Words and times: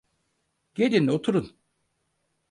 Gelin, 0.75 1.07
oturun. 1.07 1.57